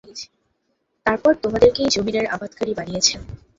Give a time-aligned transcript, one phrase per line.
[1.05, 3.19] তারপর তোমাদেরকেই যমীনের আবাদকারী বানিয়েছেন।